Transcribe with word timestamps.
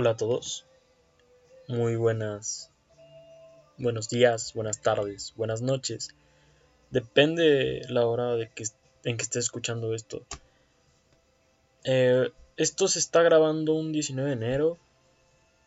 Hola 0.00 0.10
a 0.10 0.16
todos. 0.16 0.64
Muy 1.66 1.96
buenas. 1.96 2.70
Buenos 3.78 4.08
días, 4.08 4.54
buenas 4.54 4.80
tardes, 4.80 5.32
buenas 5.34 5.60
noches. 5.60 6.14
Depende 6.92 7.82
la 7.88 8.06
hora 8.06 8.36
de 8.36 8.48
que, 8.48 8.62
en 9.02 9.16
que 9.16 9.24
esté 9.24 9.40
escuchando 9.40 9.96
esto. 9.96 10.24
Eh, 11.82 12.30
esto 12.56 12.86
se 12.86 13.00
está 13.00 13.24
grabando 13.24 13.74
un 13.74 13.90
19 13.90 14.28
de 14.28 14.36
enero. 14.36 14.78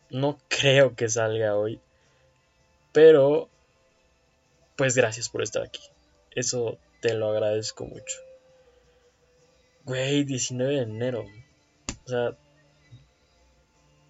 No 0.08 0.38
creo 0.48 0.96
que 0.96 1.10
salga 1.10 1.54
hoy. 1.54 1.78
Pero, 2.90 3.50
pues 4.76 4.96
gracias 4.96 5.28
por 5.28 5.42
estar 5.42 5.62
aquí. 5.62 5.82
Eso 6.30 6.78
te 7.02 7.12
lo 7.12 7.28
agradezco 7.28 7.84
mucho. 7.84 8.16
Güey, 9.84 10.24
19 10.24 10.76
de 10.76 10.82
enero. 10.84 11.26
O 12.06 12.08
sea, 12.08 12.34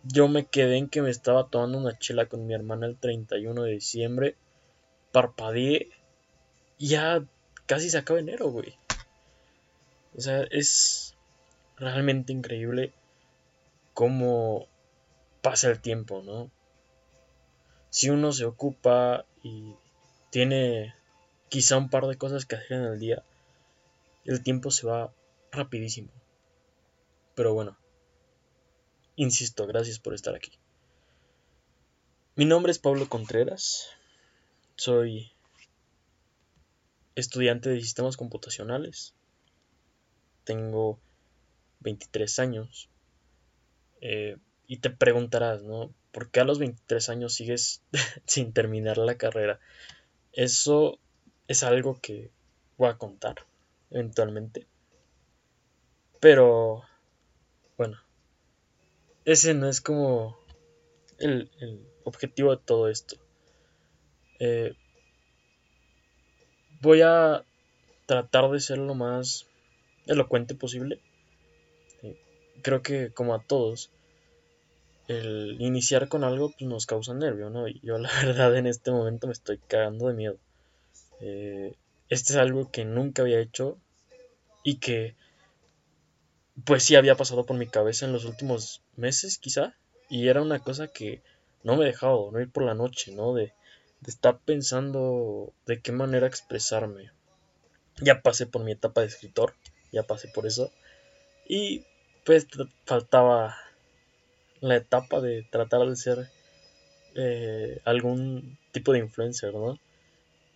yo 0.05 0.29
me 0.29 0.47
quedé 0.47 0.77
en 0.77 0.89
que 0.89 1.03
me 1.03 1.11
estaba 1.11 1.49
tomando 1.49 1.79
una 1.79 1.99
chela 1.99 2.27
con 2.27 2.47
mi 2.47 2.55
hermana 2.55 2.87
el 2.87 2.99
31 2.99 3.63
de 3.63 3.73
diciembre. 3.73 4.37
Parpadeé. 5.13 5.91
Ya 6.79 7.25
casi 7.67 7.91
se 7.91 7.99
acaba 7.99 8.19
enero, 8.19 8.51
güey. 8.51 8.75
O 10.17 10.21
sea, 10.21 10.43
es 10.51 11.17
realmente 11.77 12.33
increíble 12.33 12.93
cómo 13.95 14.67
pasa 15.41 15.71
el 15.71 15.81
tiempo, 15.81 16.23
¿no? 16.23 16.51
Si 17.91 18.11
uno 18.11 18.33
se 18.33 18.45
ocupa 18.45 19.27
y 19.43 19.75
tiene 20.31 20.95
quizá 21.49 21.77
un 21.77 21.91
par 21.91 22.07
de 22.07 22.17
cosas 22.17 22.47
que 22.47 22.57
hacer 22.57 22.79
en 22.79 22.85
el 22.85 22.99
día, 22.99 23.23
el 24.25 24.43
tiempo 24.43 24.71
se 24.71 24.87
va 24.87 25.13
rapidísimo. 25.51 26.11
Pero 27.35 27.55
bueno, 27.55 27.77
Insisto, 29.17 29.67
gracias 29.67 29.99
por 29.99 30.15
estar 30.15 30.35
aquí. 30.35 30.53
Mi 32.35 32.47
nombre 32.47 32.73
es 32.73 32.79
Pablo 32.79 33.09
Contreras. 33.09 33.91
Soy 34.77 35.33
estudiante 37.15 37.69
de 37.69 37.81
sistemas 37.81 38.17
computacionales. 38.17 39.15
Tengo 40.45 40.99
23 41.81 42.39
años. 42.39 42.89
Eh, 44.01 44.39
y 44.67 44.79
te 44.79 44.89
preguntarás, 44.89 45.63
¿no? 45.63 45.93
¿Por 46.11 46.31
qué 46.31 46.41
a 46.41 46.45
los 46.45 46.59
23 46.59 47.11
años 47.11 47.35
sigues 47.35 47.83
sin 48.27 48.53
terminar 48.55 48.97
la 48.97 49.17
carrera? 49.17 49.61
Eso 50.33 50.99
es 51.49 51.63
algo 51.63 52.01
que 52.01 52.31
voy 52.79 52.89
a 52.89 52.97
contar 52.97 53.47
eventualmente. 53.91 54.67
Pero, 56.19 56.83
ese 59.25 59.55
no 59.55 59.69
es 59.69 59.81
como 59.81 60.37
el, 61.19 61.51
objetivo 62.05 62.55
de 62.55 62.63
todo 62.63 62.89
esto. 62.89 63.17
Eh, 64.41 64.75
voy 66.81 67.03
a 67.03 67.45
tratar 68.07 68.51
de 68.51 68.61
ser 68.61 68.79
lo 68.79 68.95
más 68.95 69.47
elocuente 70.07 70.55
posible. 70.55 71.01
Eh, 72.03 72.21
creo 72.63 72.83
que 72.83 73.13
como 73.13 73.35
a 73.35 73.43
todos, 73.43 73.91
el 75.09 75.57
iniciar 75.61 76.09
con 76.09 76.25
algo 76.25 76.51
pues, 76.51 76.69
nos 76.69 76.87
causa 76.87 77.15
nervio, 77.15 77.51
¿no? 77.51 77.69
Y 77.69 77.81
yo 77.83 77.99
la 77.99 78.11
verdad 78.23 78.57
en 78.57 78.67
este 78.67 78.91
momento 78.91 79.27
me 79.27 79.33
estoy 79.33 79.59
cagando 79.59 80.09
de 80.09 80.15
miedo. 80.15 80.37
Eh, 81.21 81.75
este 82.09 82.33
es 82.33 82.39
algo 82.39 82.71
que 82.71 82.85
nunca 82.85 83.23
había 83.23 83.41
hecho 83.41 83.79
y 84.65 84.77
que 84.77 85.15
pues 86.65 86.85
sí 86.85 86.97
había 86.97 87.17
pasado 87.17 87.47
por 87.47 87.57
mi 87.57 87.67
cabeza 87.67 88.07
en 88.07 88.13
los 88.13 88.25
últimos 88.25 88.83
meses, 88.97 89.39
quizá, 89.39 89.75
y 90.09 90.29
era 90.29 90.43
una 90.43 90.59
cosa 90.59 90.89
que 90.89 91.23
no 91.63 91.77
me 91.77 91.87
dejaba 91.87 92.15
dormir 92.15 92.51
por 92.51 92.65
la 92.65 92.75
noche, 92.75 93.13
¿no? 93.13 93.35
De, 93.35 93.53
estar 94.07 94.41
pensando 94.41 95.53
de 95.65 95.81
qué 95.81 95.93
manera 95.93 96.27
expresarme. 96.27 97.13
Ya 98.01 98.21
pasé 98.21 98.47
por 98.47 98.65
mi 98.65 98.73
etapa 98.73 99.01
de 99.01 99.07
escritor, 99.07 99.55
ya 99.93 100.03
pasé 100.03 100.27
por 100.27 100.45
eso, 100.45 100.73
y 101.49 101.85
pues 102.25 102.49
faltaba 102.85 103.57
la 104.61 104.77
etapa 104.77 105.21
de 105.21 105.45
tratar 105.45 105.89
de 105.89 105.95
ser 105.95 106.29
eh, 107.15 107.81
algún 107.85 108.59
tipo 108.73 108.93
de 108.93 108.99
influencer, 108.99 109.55
¿no? 109.55 109.79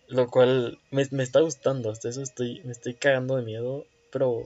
Lo 0.09 0.27
cual 0.27 0.79
me, 0.91 1.07
me, 1.11 1.23
está 1.23 1.39
gustando, 1.39 1.89
hasta 1.89 2.09
eso 2.09 2.21
estoy, 2.21 2.61
me 2.63 2.71
estoy 2.73 2.95
cagando 2.95 3.37
de 3.37 3.43
miedo, 3.43 3.85
pero 4.11 4.45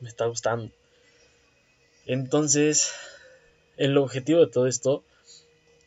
me 0.00 0.08
está 0.08 0.26
gustando. 0.26 0.70
Entonces, 2.06 2.92
el 3.76 3.96
objetivo 3.96 4.40
de 4.40 4.46
todo 4.50 4.66
esto 4.66 5.04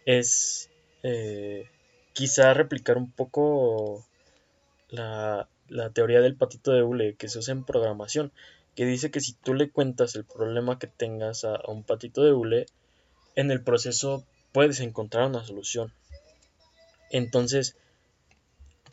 es 0.06 0.70
eh, 1.04 1.70
quizá 2.14 2.54
replicar 2.54 2.98
un 2.98 3.12
poco 3.12 4.06
la, 4.90 5.48
la 5.70 5.90
teoría 5.92 6.22
del 6.22 6.36
patito 6.36 6.72
de 6.72 6.84
hule 6.84 7.16
que 7.16 7.28
se 7.28 7.40
usa 7.40 7.52
en 7.52 7.64
programación, 7.64 8.32
que 8.76 8.86
dice 8.86 9.12
que 9.12 9.20
si 9.20 9.34
tú 9.34 9.54
le 9.54 9.70
cuentas 9.70 10.16
el 10.16 10.24
problema 10.24 10.80
que 10.80 10.88
tengas 10.88 11.44
a, 11.44 11.60
un 11.68 11.84
patito 11.84 12.24
de 12.24 12.34
hule, 12.34 12.66
en 13.36 13.52
el 13.52 13.62
proceso 13.62 14.24
puedes 14.52 14.80
encontrar 14.80 15.28
una 15.28 15.44
solución. 15.44 15.94
Entonces, 17.10 17.76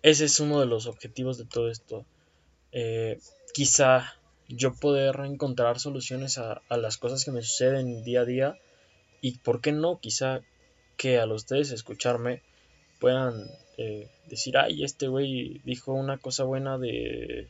ese 0.03 0.25
es 0.27 0.41
uno 0.41 0.61
de 0.61 0.67
los 0.67 0.87
objetivos 0.87 1.39
de 1.39 1.45
todo 1.45 1.71
esto. 1.71 2.05
Eh, 2.73 3.19
quizá 3.53 4.15
yo 4.49 4.75
poder 4.75 5.21
encontrar 5.25 5.79
soluciones 5.79 6.39
a, 6.39 6.63
las 6.71 6.99
cosas 6.99 7.25
que 7.25 7.31
me 7.31 7.43
suceden 7.43 8.05
día 8.05 8.21
a 8.21 8.25
día 8.25 8.59
y 9.21 9.39
por 9.39 9.61
qué 9.61 9.73
no 9.73 9.99
quizá 10.01 10.41
que 10.97 11.19
a 11.19 11.27
ustedes 11.27 11.71
escucharme 11.71 12.43
puedan 13.01 13.49
eh, 13.79 14.09
decir 14.29 14.57
ay 14.59 14.85
este 14.85 15.09
güey 15.09 15.61
dijo 15.65 15.93
una 15.93 16.19
cosa 16.19 16.45
buena 16.45 16.79
de 16.79 17.49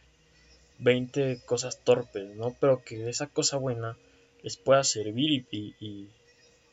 20 0.78 1.42
cosas 1.44 1.80
torpes 1.82 2.34
no 2.36 2.56
pero 2.60 2.82
que 2.84 3.08
esa 3.08 3.26
cosa 3.26 3.56
buena 3.56 3.96
les 4.42 4.56
pueda 4.56 4.84
servir 4.84 5.46
y, 5.50 6.08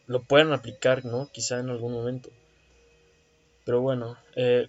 lo 0.08 0.22
puedan 0.24 0.52
aplicar 0.52 1.06
no 1.06 1.30
quizá 1.32 1.60
en 1.60 1.70
algún 1.70 1.94
momento. 1.94 2.30
Pero 3.64 3.80
bueno 3.80 4.18
eh, 4.36 4.68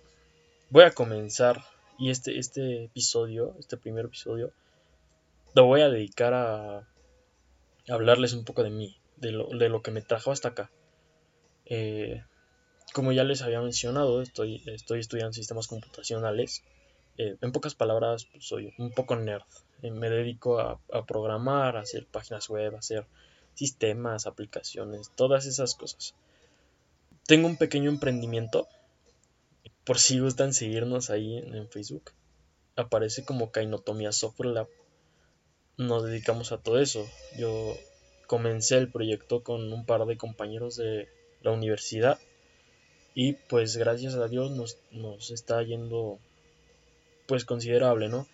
voy 0.70 0.84
a 0.84 0.92
comenzar 0.92 1.64
y 1.98 2.10
este 2.10 2.38
este 2.38 2.84
episodio 2.84 3.54
este 3.58 3.76
primer 3.76 4.04
episodio 4.04 4.52
lo 5.54 5.66
voy 5.66 5.82
a 5.82 5.88
dedicar 5.88 6.34
a 6.34 6.88
hablarles 7.88 8.32
un 8.32 8.44
poco 8.44 8.62
de 8.62 8.70
mí, 8.70 8.96
de 9.16 9.32
lo, 9.32 9.48
de 9.48 9.68
lo 9.68 9.82
que 9.82 9.90
me 9.90 10.02
trajo 10.02 10.32
hasta 10.32 10.48
acá. 10.48 10.70
Eh, 11.66 12.22
como 12.92 13.12
ya 13.12 13.24
les 13.24 13.42
había 13.42 13.60
mencionado, 13.60 14.22
estoy, 14.22 14.62
estoy 14.66 15.00
estudiando 15.00 15.32
sistemas 15.32 15.68
computacionales. 15.68 16.62
Eh, 17.18 17.36
en 17.40 17.52
pocas 17.52 17.74
palabras, 17.74 18.26
pues, 18.26 18.46
soy 18.46 18.72
un 18.78 18.92
poco 18.92 19.16
nerd. 19.16 19.44
Eh, 19.82 19.90
me 19.90 20.10
dedico 20.10 20.60
a, 20.60 20.80
programar, 21.06 21.76
a 21.76 21.80
hacer 21.80 22.06
páginas 22.06 22.48
web, 22.48 22.74
a 22.74 22.78
hacer 22.78 23.06
sistemas, 23.54 24.26
aplicaciones, 24.26 25.10
todas 25.14 25.46
esas 25.46 25.74
cosas. 25.74 26.14
Tengo 27.26 27.46
un 27.46 27.56
pequeño 27.56 27.90
emprendimiento. 27.90 28.68
Por 29.84 29.98
si 29.98 30.20
gustan 30.20 30.54
seguirnos 30.54 31.10
ahí 31.10 31.38
en, 31.38 31.54
en 31.54 31.68
Facebook. 31.68 32.12
Aparece 32.76 33.24
como 33.24 33.50
Kainotomia 33.50 34.12
Software 34.12 34.50
Lab 34.50 34.68
nos 35.82 36.04
dedicamos 36.04 36.52
a 36.52 36.58
todo 36.58 36.80
eso. 36.80 37.08
Yo 37.38 37.76
comencé 38.26 38.78
el 38.78 38.90
proyecto 38.90 39.42
con 39.42 39.72
un 39.72 39.84
par 39.84 40.06
de 40.06 40.16
compañeros 40.16 40.76
de 40.76 41.08
la 41.42 41.50
universidad 41.50 42.18
y 43.14 43.34
pues 43.34 43.76
gracias 43.76 44.14
a 44.14 44.28
Dios 44.28 44.50
nos, 44.52 44.78
nos 44.90 45.30
está 45.30 45.62
yendo 45.62 46.18
pues 47.26 47.44
considerable, 47.44 48.08
¿no? 48.08 48.26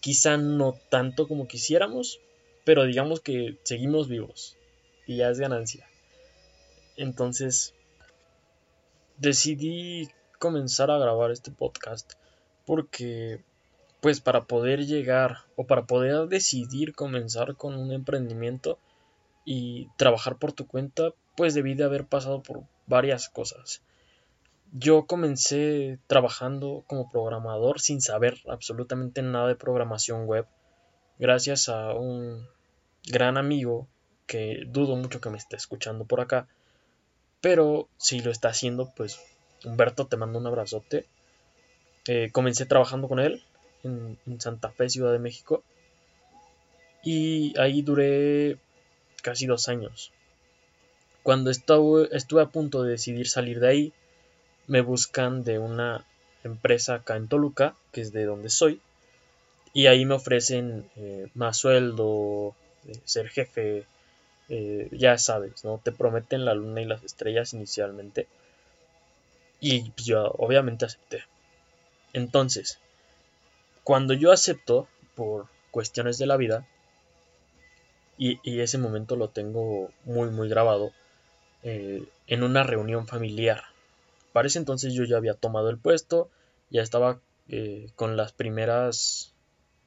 Quizá 0.00 0.36
no 0.36 0.78
tanto 0.88 1.28
como 1.28 1.46
quisiéramos, 1.46 2.20
pero 2.64 2.84
digamos 2.84 3.20
que 3.20 3.58
seguimos 3.64 4.08
vivos 4.08 4.56
y 5.06 5.16
ya 5.16 5.30
es 5.30 5.38
ganancia. 5.38 5.86
Entonces 6.96 7.74
decidí 9.18 10.08
comenzar 10.38 10.90
a 10.90 10.98
grabar 10.98 11.30
este 11.30 11.50
podcast 11.50 12.14
porque 12.66 13.42
pues 14.04 14.20
para 14.20 14.44
poder 14.44 14.84
llegar 14.84 15.46
o 15.56 15.66
para 15.66 15.86
poder 15.86 16.28
decidir 16.28 16.94
comenzar 16.94 17.56
con 17.56 17.74
un 17.74 17.90
emprendimiento 17.90 18.78
y 19.46 19.88
trabajar 19.96 20.36
por 20.36 20.52
tu 20.52 20.66
cuenta, 20.66 21.14
pues 21.38 21.54
debí 21.54 21.72
de 21.74 21.84
haber 21.84 22.04
pasado 22.04 22.42
por 22.42 22.64
varias 22.86 23.30
cosas. 23.30 23.80
Yo 24.72 25.06
comencé 25.06 25.98
trabajando 26.06 26.84
como 26.86 27.10
programador 27.10 27.80
sin 27.80 28.02
saber 28.02 28.42
absolutamente 28.46 29.22
nada 29.22 29.48
de 29.48 29.56
programación 29.56 30.26
web, 30.26 30.46
gracias 31.18 31.70
a 31.70 31.94
un 31.94 32.46
gran 33.10 33.38
amigo 33.38 33.88
que 34.26 34.64
dudo 34.66 34.96
mucho 34.96 35.22
que 35.22 35.30
me 35.30 35.38
esté 35.38 35.56
escuchando 35.56 36.04
por 36.04 36.20
acá, 36.20 36.46
pero 37.40 37.88
si 37.96 38.20
lo 38.20 38.30
está 38.30 38.50
haciendo, 38.50 38.92
pues 38.94 39.18
Humberto 39.64 40.06
te 40.08 40.18
mando 40.18 40.38
un 40.38 40.46
abrazote. 40.46 41.06
Eh, 42.06 42.28
comencé 42.32 42.66
trabajando 42.66 43.08
con 43.08 43.18
él 43.18 43.42
en, 43.84 44.18
Santa 44.40 44.70
Fe, 44.70 44.88
Ciudad 44.88 45.12
de 45.12 45.18
México. 45.18 45.62
Y 47.02 47.58
ahí 47.58 47.82
duré 47.82 48.56
casi 49.22 49.46
dos 49.46 49.68
años. 49.68 50.12
Cuando 51.22 51.50
estuve, 51.50 52.08
estuve 52.16 52.42
a 52.42 52.46
punto 52.46 52.82
de 52.82 52.92
decidir 52.92 53.28
salir 53.28 53.60
de 53.60 53.68
ahí, 53.68 53.92
me 54.66 54.80
buscan 54.80 55.44
de 55.44 55.58
una 55.58 56.04
empresa 56.42 56.94
acá 56.94 57.16
en 57.16 57.28
Toluca, 57.28 57.74
que 57.92 58.00
es 58.02 58.12
de 58.12 58.24
donde 58.24 58.50
soy, 58.50 58.80
y 59.72 59.86
ahí 59.86 60.04
me 60.04 60.14
ofrecen 60.14 60.88
eh, 60.96 61.28
más 61.34 61.56
sueldo, 61.56 62.54
eh, 62.86 62.96
ser 63.04 63.28
jefe, 63.28 63.86
eh, 64.48 64.88
ya 64.92 65.18
sabes, 65.18 65.64
¿no? 65.64 65.80
Te 65.82 65.90
prometen 65.90 66.44
la 66.44 66.54
luna 66.54 66.82
y 66.82 66.84
las 66.84 67.02
estrellas 67.02 67.54
inicialmente. 67.54 68.28
Y 69.60 69.92
yo 69.96 70.30
obviamente 70.38 70.84
acepté. 70.84 71.24
Entonces, 72.12 72.78
cuando 73.84 74.14
yo 74.14 74.32
acepto, 74.32 74.88
por 75.14 75.46
cuestiones 75.70 76.18
de 76.18 76.26
la 76.26 76.36
vida, 76.36 76.66
y, 78.16 78.38
ese 78.60 78.78
momento 78.78 79.16
lo 79.16 79.28
tengo 79.28 79.90
muy, 80.04 80.30
muy 80.30 80.48
grabado, 80.48 80.92
en 81.62 82.42
una 82.42 82.62
reunión 82.62 83.06
familiar. 83.06 83.62
Para 84.32 84.48
ese 84.48 84.58
entonces 84.58 84.92
yo 84.92 85.04
ya 85.04 85.16
había 85.16 85.34
tomado 85.34 85.70
el 85.70 85.78
puesto, 85.78 86.28
ya 86.70 86.82
estaba 86.82 87.20
con 87.96 88.16
las 88.16 88.32
primeras 88.32 89.32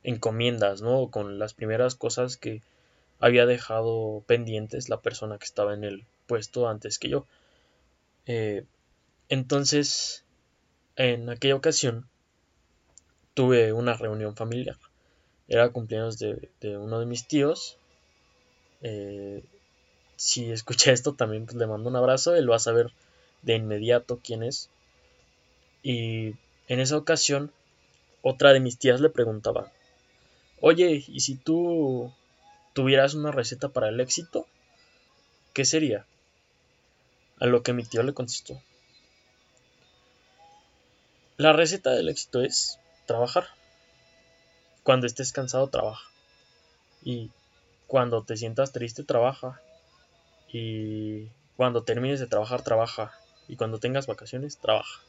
encomiendas, 0.04 0.82
¿no? 0.82 1.10
Con 1.12 1.38
las 1.40 1.54
primeras 1.54 1.96
cosas 1.96 2.38
que 2.38 2.62
había 3.20 3.46
dejado 3.46 4.24
pendientes 4.28 4.90
la 4.90 5.02
persona 5.02 5.38
que 5.38 5.46
estaba 5.46 5.74
en 5.74 5.84
el 5.84 6.06
puesto 6.28 6.68
antes 6.68 7.00
que 7.00 7.10
yo. 7.10 7.26
Eh, 8.26 8.66
entonces, 9.30 10.24
en 10.96 11.30
aquella 11.30 11.56
ocasión, 11.56 12.08
tuve 13.38 13.72
una 13.72 13.94
reunión 13.94 14.36
familiar. 14.36 14.78
Era 15.48 15.70
cumpleaños 15.70 16.18
de, 16.18 16.50
uno 16.76 17.00
de 17.00 17.06
mis 17.06 17.28
tíos. 17.28 17.78
Eh, 18.82 19.44
si 20.16 20.52
escucha 20.52 20.92
esto, 20.92 21.14
también 21.14 21.46
pues, 21.46 21.56
le 21.56 21.68
mando 21.68 21.88
un 21.88 21.96
abrazo. 21.96 22.34
Él 22.34 22.50
va 22.50 22.56
a 22.56 22.60
saber 22.60 22.92
de 23.44 23.54
inmediato 23.54 24.20
quién 24.24 24.42
es. 24.42 24.72
Y 25.84 26.34
en 26.68 26.80
esa 26.80 26.98
ocasión, 26.98 27.52
otra 28.24 28.54
de 28.54 28.60
mis 28.60 28.80
tías 28.80 29.02
le 29.02 29.12
preguntaba, 29.12 29.72
Oye, 30.60 31.06
¿y 31.08 31.20
si 31.20 31.36
tú 31.36 32.12
tuvieras 32.74 33.14
una 33.14 33.32
receta 33.32 33.70
para 33.70 33.90
el 33.90 34.00
éxito? 34.00 34.48
¿Qué 35.54 35.64
sería? 35.64 36.08
A 37.40 37.46
lo 37.46 37.62
que 37.62 37.74
mi 37.74 37.84
tío 37.84 38.02
le 38.02 38.16
contestó. 38.16 38.60
La 41.38 41.54
receta 41.54 41.92
del 41.92 42.10
éxito 42.10 42.42
es 42.42 42.80
trabajar. 43.08 43.48
Cuando 44.84 45.08
estés 45.08 45.32
cansado, 45.32 45.68
trabaja. 45.68 46.08
Y 47.04 47.32
cuando 47.88 48.24
te 48.24 48.38
sientas 48.38 48.72
triste, 48.72 49.04
trabaja. 49.04 49.60
Y 50.54 51.30
cuando 51.56 51.84
termines 51.84 52.20
de 52.20 52.28
trabajar, 52.28 52.62
trabaja. 52.62 53.12
Y 53.48 53.56
cuando 53.56 53.80
tengas 53.80 54.06
vacaciones, 54.06 54.58
trabaja. 54.58 55.02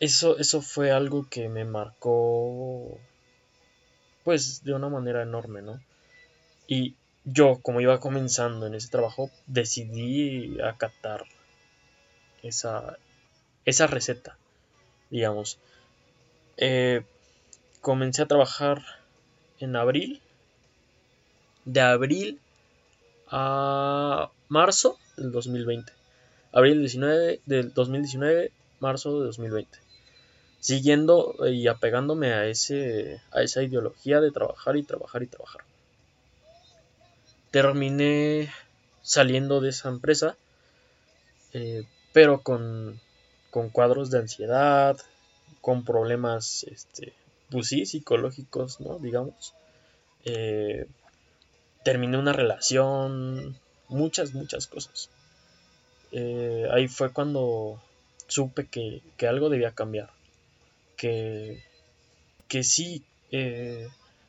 Eso, 0.00 0.38
eso 0.38 0.62
fue 0.62 0.90
algo 0.90 1.26
que 1.28 1.48
me 1.48 1.64
marcó 1.64 2.98
pues 4.24 4.64
de 4.64 4.74
una 4.74 4.88
manera 4.88 5.22
enorme, 5.22 5.62
¿no? 5.62 5.80
Y 6.66 6.96
yo, 7.24 7.60
como 7.62 7.80
iba 7.80 8.00
comenzando 8.00 8.66
en 8.66 8.74
ese 8.74 8.88
trabajo, 8.88 9.30
decidí 9.46 10.60
acatar 10.60 11.24
esa, 12.42 12.98
esa 13.64 13.86
receta, 13.86 14.36
digamos. 15.10 15.58
Eh, 16.56 17.02
comencé 17.80 18.22
a 18.22 18.26
trabajar 18.26 18.82
en 19.58 19.76
abril, 19.76 20.20
de 21.64 21.80
abril 21.80 22.40
a 23.28 24.30
marzo 24.48 24.98
del 25.16 25.32
2020. 25.32 25.92
Abril 26.52 26.80
19 26.80 27.40
del 27.46 27.74
2019, 27.74 28.52
marzo 28.80 29.18
de 29.20 29.26
2020 29.26 29.86
siguiendo 30.66 31.36
y 31.48 31.68
apegándome 31.68 32.32
a, 32.32 32.46
ese, 32.46 33.22
a 33.30 33.42
esa 33.42 33.62
ideología 33.62 34.20
de 34.20 34.32
trabajar 34.32 34.76
y 34.76 34.82
trabajar 34.82 35.22
y 35.22 35.28
trabajar. 35.28 35.62
Terminé 37.52 38.50
saliendo 39.00 39.60
de 39.60 39.68
esa 39.68 39.88
empresa, 39.88 40.36
eh, 41.52 41.84
pero 42.12 42.40
con, 42.42 43.00
con, 43.52 43.70
cuadros 43.70 44.10
de 44.10 44.18
ansiedad, 44.18 44.96
con 45.66 45.84
problemas, 45.84 46.62
este, 46.70 47.12
pues 47.50 47.66
sí, 47.66 47.86
psicológicos. 47.86 48.78
Digamos. 49.00 49.52
Eh, 50.24 50.86
terminé 51.82 52.18
una 52.18 52.32
relación, 52.32 53.58
muchas, 53.88 54.32
muchas 54.32 54.68
cosas. 54.68 55.10
Eh, 56.12 56.68
ahí 56.70 56.86
fue 56.86 57.12
cuando 57.12 57.82
supe 58.28 58.68
que, 58.68 59.02
que 59.16 59.26
algo 59.26 59.48
debía 59.48 59.72
cambiar 59.72 60.10
que, 60.96 61.64
que 62.46 62.62
sí, 62.62 63.02
eh, 63.32 63.88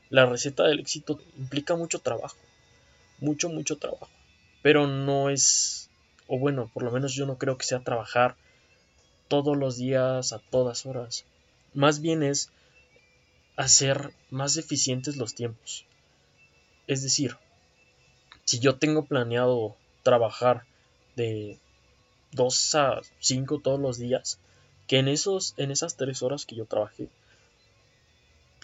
la 0.10 0.25
receta 0.25 0.63
del 0.63 0.80
éxito 0.80 1.19
implica 1.38 1.75
mucho 1.75 2.00
trabajo, 2.00 2.38
mucho, 3.19 3.48
mucho 3.50 3.78
trabajo, 3.78 4.10
pero 4.63 4.88
no 4.88 5.30
es, 5.30 5.92
o 6.25 6.40
bueno, 6.40 6.72
por 6.74 6.81
lo 6.81 6.90
menos 6.90 7.13
yo 7.13 7.28
no 7.28 7.38
creo 7.38 7.60
que 7.60 7.66
sea 7.68 7.81
trabajar 7.81 8.36
todos 9.28 9.58
los 9.58 9.78
días, 9.78 10.34
a 10.34 10.40
todas 10.40 10.86
horas, 10.86 11.26
más 11.74 12.02
bien 12.02 12.24
es 12.24 12.52
hacer 13.56 14.14
más 14.30 14.58
eficientes 14.58 15.18
los 15.18 15.36
tiempos. 15.36 15.86
Es 16.88 17.04
decir, 17.04 17.38
si 18.46 18.60
yo 18.60 18.78
tengo 18.78 19.06
planeado 19.06 19.76
trabajar 20.04 20.64
de 21.16 21.60
2 22.32 22.76
a 22.76 23.02
5 23.20 23.60
todos 23.60 23.80
los 23.80 23.98
días, 23.98 24.40
que 24.88 25.00
en, 25.00 25.08
esos, 25.10 25.54
en 25.58 25.72
esas 25.72 25.98
tres 25.98 26.24
horas 26.24 26.46
que 26.46 26.56
yo 26.56 26.66
trabajé 26.66 27.10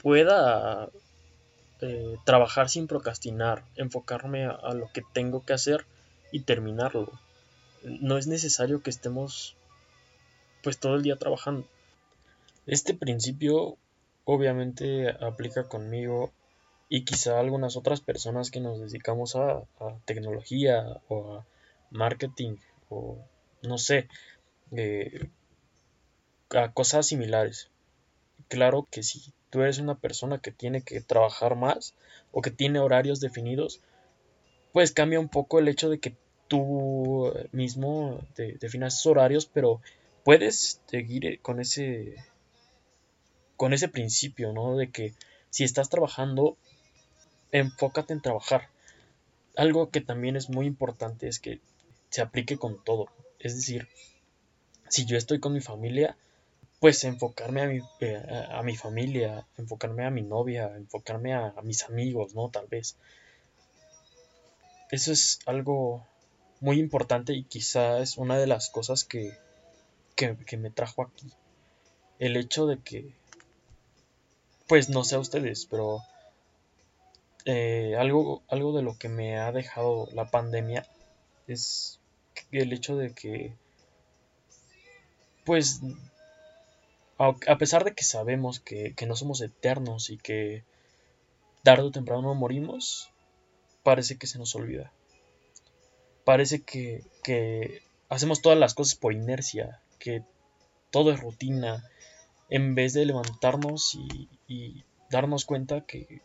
pueda 0.01 0.89
eh, 1.81 2.17
trabajar 2.23 2.69
sin 2.69 2.87
procrastinar, 2.87 3.63
enfocarme 3.75 4.45
a, 4.45 4.73
lo 4.73 4.89
que 4.93 5.01
tengo 5.13 5.43
que 5.43 5.53
hacer 5.53 5.85
y 6.31 6.41
terminarlo. 6.41 7.11
No 7.83 8.17
es 8.17 8.27
necesario 8.27 8.81
que 8.81 8.89
estemos 8.89 9.55
pues 10.63 10.79
todo 10.79 10.95
el 10.95 11.03
día 11.03 11.17
trabajando. 11.17 11.67
Este 12.65 12.93
principio 12.93 13.77
obviamente 14.25 15.09
aplica 15.09 15.65
conmigo 15.65 16.31
y 16.89 17.03
quizá 17.03 17.39
algunas 17.39 17.75
otras 17.75 18.01
personas 18.01 18.49
que 18.49 18.61
nos 18.61 18.79
dedicamos 18.79 19.35
a, 19.35 19.63
tecnología 20.05 21.01
o 21.09 21.35
a 21.35 21.45
marketing 21.91 22.55
o 22.89 23.17
no 23.61 23.77
sé, 23.77 24.07
eh, 24.71 25.27
a 26.51 26.71
cosas 26.71 27.07
similares. 27.07 27.69
Claro 28.47 28.87
que 28.89 29.03
si 29.03 29.33
tú 29.49 29.61
eres 29.61 29.79
una 29.79 29.95
persona 29.95 30.39
que 30.39 30.51
tiene 30.51 30.81
que 30.81 31.01
trabajar 31.01 31.55
más 31.55 31.95
o 32.31 32.41
que 32.41 32.51
tiene 32.51 32.79
horarios 32.79 33.19
definidos, 33.19 33.81
pues 34.71 34.91
cambia 34.91 35.19
un 35.19 35.29
poco 35.29 35.59
el 35.59 35.67
hecho 35.67 35.89
de 35.89 35.99
que 35.99 36.15
tú 36.47 37.33
mismo 37.51 38.19
te 38.35 38.53
definas 38.53 39.05
horarios, 39.05 39.45
pero 39.45 39.81
puedes 40.23 40.81
seguir 40.87 41.39
con 41.41 41.59
ese 41.59 42.15
con 43.57 43.73
ese 43.73 43.87
principio, 43.87 44.51
¿no? 44.51 44.75
De 44.75 44.89
que 44.89 45.13
si 45.49 45.63
estás 45.63 45.89
trabajando, 45.89 46.57
enfócate 47.51 48.13
en 48.13 48.21
trabajar. 48.21 48.69
Algo 49.55 49.89
que 49.89 50.01
también 50.01 50.35
es 50.35 50.49
muy 50.49 50.65
importante 50.65 51.27
es 51.27 51.39
que 51.39 51.61
se 52.09 52.21
aplique 52.21 52.57
con 52.57 52.83
todo. 52.83 53.07
Es 53.39 53.55
decir, 53.55 53.87
si 54.89 55.05
yo 55.05 55.17
estoy 55.17 55.39
con 55.39 55.53
mi 55.53 55.61
familia, 55.61 56.17
pues 56.79 57.03
enfocarme 57.03 57.61
a 57.61 57.67
mi, 57.67 57.79
eh, 58.01 58.47
a, 58.51 58.61
mi 58.63 58.75
familia, 58.75 59.47
enfocarme 59.57 60.05
a 60.05 60.09
mi 60.09 60.21
novia, 60.21 60.75
enfocarme 60.75 61.33
a, 61.33 61.53
mis 61.63 61.83
amigos, 61.83 62.35
¿no? 62.35 62.49
Tal 62.49 62.67
vez. 62.67 62.97
Eso 64.91 65.11
es 65.11 65.39
algo 65.45 66.05
muy 66.59 66.79
importante 66.79 67.33
y 67.33 67.45
quizá 67.45 67.99
es 67.99 68.17
una 68.17 68.37
de 68.37 68.47
las 68.47 68.69
cosas 68.69 69.05
que, 69.05 69.31
que, 70.15 70.57
me 70.57 70.69
trajo 70.69 71.03
aquí. 71.03 71.31
El 72.19 72.37
hecho 72.37 72.67
de 72.67 72.77
que, 72.77 73.13
pues 74.67 74.89
no 74.89 75.03
sé 75.03 75.15
a 75.15 75.19
ustedes, 75.19 75.65
pero 75.65 76.01
eh, 77.45 77.95
algo, 77.97 78.41
algo 78.47 78.75
de 78.75 78.83
lo 78.83 78.97
que 78.97 79.09
me 79.09 79.37
ha 79.37 79.51
dejado 79.51 80.07
la 80.13 80.25
pandemia 80.25 80.87
es 81.47 81.99
el 82.51 82.71
hecho 82.71 82.95
de 82.95 83.13
que, 83.13 83.53
pues 85.43 85.81
a 87.17 87.57
pesar 87.57 87.83
de 87.83 87.93
que 87.93 88.03
sabemos 88.03 88.59
que, 88.59 88.95
no 89.07 89.15
somos 89.15 89.41
eternos 89.41 90.09
y 90.09 90.17
que 90.17 90.63
tarde 91.63 91.83
o 91.83 91.91
temprano 91.91 92.33
morimos, 92.33 93.09
parece 93.83 94.17
que 94.17 94.27
se 94.27 94.39
nos 94.39 94.55
olvida. 94.55 94.91
Parece 96.25 96.61
que, 96.61 97.03
hacemos 98.09 98.41
todas 98.41 98.57
las 98.57 98.73
cosas 98.73 98.95
por 98.95 99.13
inercia, 99.13 99.79
que 100.03 100.21
todo 100.91 101.13
es 101.13 101.21
rutina, 101.21 101.89
en 102.49 102.75
vez 102.75 102.91
de 102.91 103.05
levantarnos 103.05 103.97
y, 104.49 104.83
darnos 105.09 105.45
cuenta 105.45 105.85
que 105.85 106.21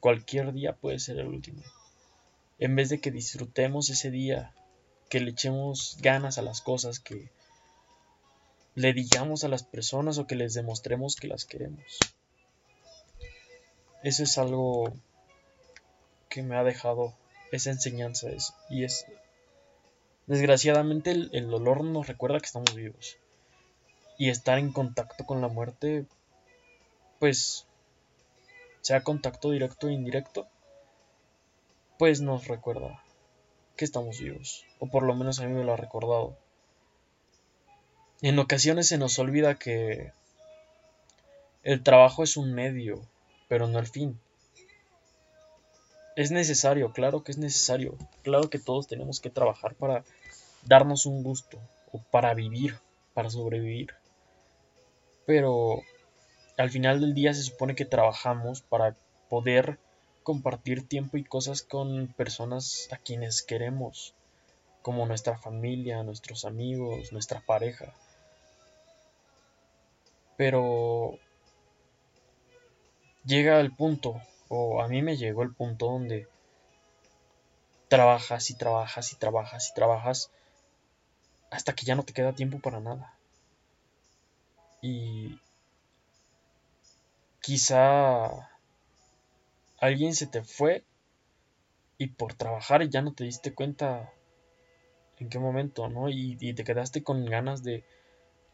cualquier 0.00 0.52
día 0.52 0.74
puede 0.74 0.98
ser 0.98 1.18
el 1.18 1.28
último. 1.28 1.62
En 2.58 2.76
vez 2.76 2.90
de 2.90 3.00
que 3.00 3.10
disfrutemos 3.10 3.88
ese 3.88 4.10
día 4.10 4.52
que 5.08 5.20
le 5.20 5.30
echemos 5.30 5.96
ganas 6.02 6.36
a 6.36 6.42
las 6.42 6.60
cosas, 6.60 7.00
que 7.00 7.30
le 8.74 8.92
digamos 8.92 9.44
a 9.44 9.48
las 9.48 9.62
personas 9.62 10.18
o 10.18 10.26
que 10.26 10.36
les 10.36 10.52
demostremos 10.52 11.16
que 11.16 11.28
las 11.28 11.46
queremos. 11.46 11.98
Eso 14.02 14.24
es 14.24 14.36
algo 14.36 14.92
que 16.28 16.42
me 16.42 16.56
ha 16.56 16.64
dejado 16.64 17.14
esa 17.50 17.70
enseñanza 17.70 18.28
y 18.68 18.84
es 18.84 19.06
desgraciadamente 20.26 21.12
el, 21.12 21.30
el 21.32 21.48
dolor 21.48 21.82
nos 21.82 22.08
recuerda 22.08 22.38
que 22.38 22.46
estamos 22.46 22.74
vivos 22.74 23.16
y 24.22 24.30
estar 24.30 24.56
en 24.60 24.70
contacto 24.70 25.26
con 25.26 25.40
la 25.40 25.48
muerte 25.48 26.06
pues 27.18 27.66
sea 28.80 29.02
contacto 29.02 29.50
directo 29.50 29.88
e 29.88 29.94
indirecto 29.94 30.46
pues 31.98 32.20
nos 32.20 32.46
recuerda 32.46 33.02
que 33.74 33.84
estamos 33.84 34.20
vivos 34.20 34.64
o 34.78 34.86
por 34.86 35.02
lo 35.02 35.16
menos 35.16 35.40
a 35.40 35.46
mí 35.46 35.52
me 35.52 35.64
lo 35.64 35.72
ha 35.72 35.76
recordado 35.76 36.36
en 38.20 38.38
ocasiones 38.38 38.86
se 38.86 38.96
nos 38.96 39.18
olvida 39.18 39.56
que 39.56 40.12
el 41.64 41.82
trabajo 41.82 42.22
es 42.22 42.36
un 42.36 42.54
medio 42.54 43.02
pero 43.48 43.66
no 43.66 43.80
el 43.80 43.88
fin 43.88 44.20
es 46.14 46.30
necesario, 46.30 46.92
claro 46.92 47.24
que 47.24 47.32
es 47.32 47.38
necesario. 47.38 47.96
Claro 48.22 48.50
que 48.50 48.58
todos 48.58 48.86
tenemos 48.86 49.18
que 49.18 49.30
trabajar 49.30 49.74
para 49.74 50.04
darnos 50.62 51.06
un 51.06 51.22
gusto 51.22 51.58
o 51.90 52.02
para 52.10 52.34
vivir, 52.34 52.78
para 53.14 53.30
sobrevivir. 53.30 53.94
Pero 55.26 55.82
al 56.56 56.70
final 56.70 57.00
del 57.00 57.14
día 57.14 57.34
se 57.34 57.42
supone 57.42 57.74
que 57.74 57.84
trabajamos 57.84 58.62
para 58.62 58.96
poder 59.28 59.78
compartir 60.22 60.86
tiempo 60.86 61.16
y 61.16 61.24
cosas 61.24 61.62
con 61.62 62.08
personas 62.16 62.88
a 62.92 62.96
quienes 62.96 63.42
queremos, 63.42 64.14
como 64.82 65.06
nuestra 65.06 65.38
familia, 65.38 66.02
nuestros 66.02 66.44
amigos, 66.44 67.12
nuestra 67.12 67.40
pareja. 67.40 67.94
Pero 70.36 71.18
llega 73.24 73.60
el 73.60 73.74
punto 73.74 74.20
o 74.48 74.82
a 74.82 74.88
mí 74.88 75.02
me 75.02 75.16
llegó 75.16 75.42
el 75.42 75.54
punto 75.54 75.86
donde 75.86 76.28
trabajas 77.88 78.50
y 78.50 78.54
trabajas 78.54 79.12
y 79.12 79.16
trabajas 79.16 79.70
y 79.70 79.74
trabajas 79.74 80.30
hasta 81.50 81.74
que 81.74 81.84
ya 81.84 81.94
no 81.94 82.04
te 82.04 82.12
queda 82.12 82.32
tiempo 82.32 82.58
para 82.58 82.80
nada. 82.80 83.14
Y 84.82 85.40
quizá 87.40 88.50
alguien 89.78 90.14
se 90.14 90.26
te 90.26 90.42
fue 90.42 90.84
y 91.98 92.08
por 92.08 92.34
trabajar 92.34 92.88
ya 92.88 93.00
no 93.00 93.14
te 93.14 93.24
diste 93.24 93.54
cuenta 93.54 94.12
en 95.18 95.28
qué 95.28 95.38
momento, 95.38 95.88
¿no? 95.88 96.08
Y, 96.08 96.36
y, 96.40 96.52
te 96.52 96.64
quedaste 96.64 97.02
con 97.02 97.24
ganas 97.26 97.62
de 97.62 97.84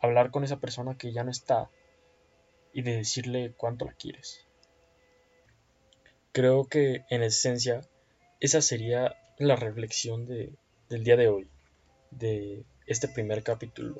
hablar 0.00 0.30
con 0.30 0.44
esa 0.44 0.58
persona 0.58 0.96
que 0.96 1.12
ya 1.12 1.24
no 1.24 1.30
está 1.30 1.70
y 2.72 2.82
de 2.82 2.96
decirle 2.96 3.54
cuánto 3.56 3.86
la 3.86 3.94
quieres. 3.94 4.44
Creo 6.32 6.66
que 6.66 7.04
en 7.08 7.22
esencia 7.22 7.80
esa 8.40 8.60
sería 8.60 9.16
la 9.38 9.56
reflexión 9.56 10.26
de, 10.26 10.52
del 10.88 11.04
día 11.04 11.16
de 11.16 11.28
hoy, 11.28 11.48
de 12.10 12.64
este 12.86 13.08
primer 13.08 13.42
capítulo. 13.42 13.96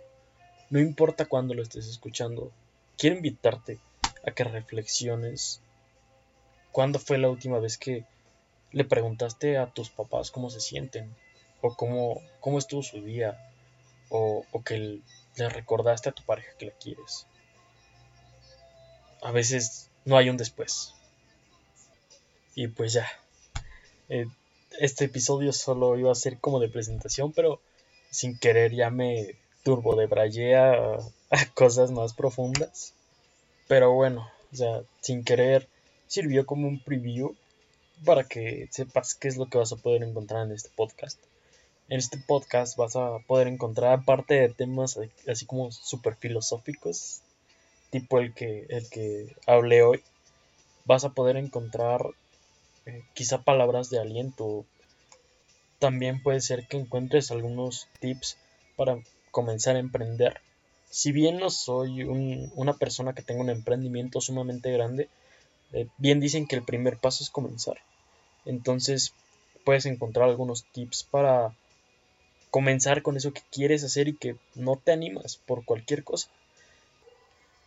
No 0.71 0.79
importa 0.81 1.25
cuándo 1.27 1.55
lo 1.55 1.63
estés 1.63 1.87
escuchando, 1.87 2.53
quiero 2.99 3.17
invitarte 3.17 3.79
a 4.27 4.33
que 4.33 4.45
reflexiones 4.45 5.61
cuándo 6.73 6.99
fue 6.99 7.17
la 7.19 7.31
última 7.31 7.59
vez 7.59 7.79
que 7.79 8.05
le 8.73 8.85
preguntaste 8.85 9.57
a 9.57 9.67
tus 9.67 9.89
papás 9.89 10.31
cómo 10.31 10.51
se 10.51 10.61
sienten, 10.61 11.15
o 11.63 11.75
cómo, 11.75 12.21
cómo 12.41 12.59
estuvo 12.59 12.83
su 12.83 13.03
día, 13.03 13.39
o, 14.11 14.45
que 14.65 15.01
le 15.37 15.49
recordaste 15.49 16.11
a 16.11 16.13
tu 16.13 16.23
pareja 16.25 16.53
que 16.59 16.67
la 16.67 16.73
quieres. 16.73 17.27
A 19.23 19.33
veces 19.33 19.91
no 20.05 20.17
hay 20.17 20.29
un 20.29 20.37
después, 20.37 20.95
y 22.55 22.69
pues 22.69 22.93
ya. 22.93 23.09
Eh, 24.11 24.27
este 24.79 25.07
episodio 25.07 25.53
solo 25.53 25.99
iba 25.99 26.13
a 26.13 26.15
ser 26.15 26.39
como 26.39 26.61
de 26.61 26.69
presentación, 26.69 27.33
pero 27.33 27.61
sin 28.11 28.39
querer 28.39 28.75
ya 28.75 28.91
me 28.91 29.35
turbo 29.63 29.97
de 29.97 30.55
a, 30.57 30.99
a 31.31 31.47
cosas 31.55 31.91
más 31.91 32.15
profundas. 32.15 32.95
Pero 33.67 33.93
bueno, 33.93 34.31
o 34.53 34.57
sea, 34.57 34.83
sin 35.01 35.25
querer 35.25 35.69
sirvió 36.07 36.47
como 36.47 36.67
un 36.67 36.81
preview 36.81 37.35
para 38.05 38.25
que 38.25 38.69
sepas 38.71 39.15
qué 39.15 39.29
es 39.29 39.37
lo 39.37 39.47
que 39.47 39.59
vas 39.59 39.73
a 39.73 39.77
poder 39.77 40.03
encontrar 40.03 40.47
en 40.47 40.53
este 40.53 40.71
podcast. 40.75 41.19
En 41.89 41.99
este 41.99 42.19
podcast 42.19 42.77
vas 42.77 42.97
a 42.97 43.19
poder 43.27 43.47
encontrar, 43.47 43.93
aparte 43.93 44.35
de 44.35 44.49
temas 44.49 44.99
así 45.27 45.47
como 45.47 45.71
súper 45.73 46.17
filosóficos, 46.17 47.23
tipo 47.91 48.19
el 48.19 48.35
que, 48.35 48.67
el 48.69 48.89
que 48.89 49.35
hablé 49.47 49.83
hoy, 49.83 50.03
vas 50.85 51.05
a 51.05 51.11
poder 51.11 51.37
encontrar 51.37 52.03
eh, 52.87 53.03
quizá 53.15 53.43
palabras 53.43 53.91
de 53.91 54.01
aliento. 54.01 54.65
También 55.79 56.23
puede 56.23 56.41
ser 56.41 56.67
que 56.67 56.77
encuentres 56.77 57.31
algunos 57.31 57.89
tips 58.01 58.37
para 58.77 58.99
comenzar 59.31 59.77
a 59.77 59.81
emprender. 59.81 60.41
Si 60.91 61.13
bien 61.13 61.39
no 61.39 61.51
soy 61.51 62.03
una 62.03 62.75
persona 62.75 63.13
que 63.13 63.23
tenga 63.23 63.43
un 63.43 63.51
emprendimiento 63.51 64.21
sumamente 64.21 64.73
grande, 64.73 65.09
eh, 65.73 65.87
bien 65.99 66.21
dicen 66.21 66.47
que 66.47 66.57
el 66.57 66.63
primer 66.63 66.99
paso 66.99 67.23
es 67.23 67.31
comenzar. 67.31 67.79
Entonces 68.47 69.13
puedes 69.65 69.85
encontrar 69.87 70.29
algunos 70.29 70.65
tips 70.73 71.05
para 71.05 71.55
comenzar 72.51 73.03
con 73.03 73.17
eso 73.17 73.33
que 73.33 73.43
quieres 73.53 73.85
hacer 73.85 74.09
y 74.09 74.15
que 74.15 74.37
no 74.55 74.77
te 74.77 74.93
animas 74.93 75.37
por 75.37 75.65
cualquier 75.65 76.05
cosa. 76.05 76.29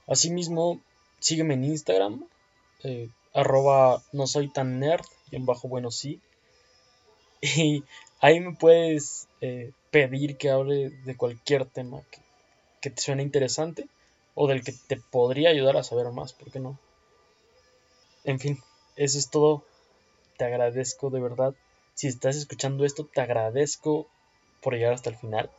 Asimismo, 0.08 0.82
sígueme 1.20 1.53
en 1.53 1.65
Instagram, 1.65 2.25
eh, 2.84 3.10
arroba 3.34 4.01
no 4.12 4.25
soy 4.27 4.50
tan 4.50 4.80
nerd, 4.80 5.06
y 5.30 5.36
en 5.36 5.46
bajo 5.46 5.68
bueno 5.68 5.91
sí. 5.91 6.20
Y 7.41 7.84
ahí 8.20 8.39
me 8.39 8.53
puedes 8.53 9.27
eh, 9.41 9.71
pedir 9.89 10.38
que 10.38 10.50
hable 10.50 10.89
de 10.89 11.17
cualquier 11.17 11.65
tema 11.65 12.01
que, 12.12 12.19
que 12.79 12.89
te 12.89 13.01
suene 13.01 13.24
interesante 13.24 13.88
o 14.36 14.48
del 14.48 14.63
que 14.63 14.71
te 14.71 14.98
podría 14.98 15.50
ayudar 15.50 15.77
a 15.77 15.83
saber 15.83 16.12
más, 16.12 16.33
¿por 16.33 16.51
qué 16.51 16.60
no? 16.60 16.79
En 18.24 18.39
fin, 18.39 18.60
eso 18.95 19.17
es 19.17 19.29
todo. 19.29 19.63
Te 20.38 20.45
agradezco 20.45 21.10
de 21.10 21.19
verdad. 21.19 21.55
Si 21.95 22.07
estás 22.07 22.36
escuchando 22.36 22.86
esto, 22.86 23.05
te 23.05 23.21
agradezco 23.21 24.07
por 24.62 24.74
llegar 24.74 24.93
hasta 24.93 25.10
el 25.10 25.17
final. 25.17 25.50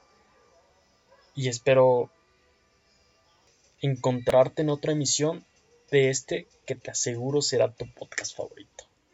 Y 1.34 1.48
espero 1.48 2.10
encontrarte 3.80 4.62
en 4.62 4.70
otra 4.70 4.92
emisión 4.92 5.44
de 5.90 6.10
este 6.10 6.46
que 6.66 6.76
te 6.76 6.90
aseguro 6.90 7.42
será 7.42 7.72
tu 7.72 7.86
podcast 7.92 8.36
favorito. 8.36 8.84